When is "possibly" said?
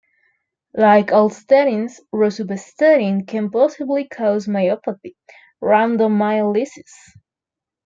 3.51-4.07